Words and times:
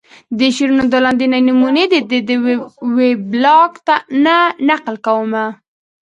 د 0.39 0.39
شعرونو 0.55 0.85
دا 0.93 0.99
لاندينۍ 1.05 1.41
نمونې 1.49 1.83
ددوې 1.91 2.19
د 2.29 2.31
وېبلاګ 2.95 3.71
نه 4.25 4.37
نقل 4.69 4.95
کومه 5.05 5.45